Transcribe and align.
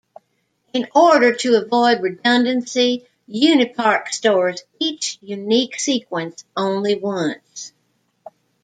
In 0.73 0.87
order 0.95 1.31
to 1.31 1.61
avoid 1.63 2.01
redundancy, 2.01 3.05
UniParc 3.29 4.07
stores 4.07 4.63
each 4.79 5.19
unique 5.21 5.79
sequence 5.79 6.43
only 6.57 6.95
once. 6.95 7.71